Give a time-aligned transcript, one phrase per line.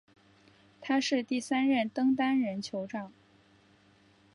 [0.81, 3.13] 他是第三任登丹人酋长。